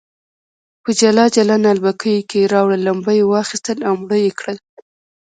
په 0.83 0.89
جلا 0.99 1.25
جلا 1.35 1.55
نعلبکیو 1.65 2.27
کې 2.29 2.49
راوړل، 2.53 2.81
لمبه 2.87 3.11
یې 3.19 3.23
واخیستل 3.27 3.77
او 3.87 3.93
مړه 4.01 4.17
یې 4.25 4.31
کړل. 4.39 4.57